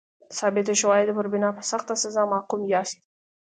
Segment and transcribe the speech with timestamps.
[0.29, 2.99] د ثابتو شواهدو پر بنا په سخته سزا محکوم یاست.